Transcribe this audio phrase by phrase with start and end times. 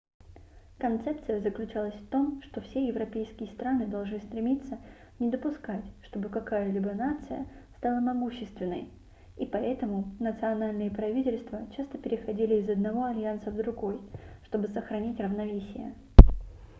[0.79, 4.79] концепция заключалась в том что все европейские страны должны стремиться
[5.19, 7.45] не допускать чтобы какая-либо нация
[7.77, 8.89] стала могущественной
[9.37, 14.01] и поэтому национальные правительства часто переходили из одного альянса в другой
[14.43, 15.93] чтобы сохранить равновесие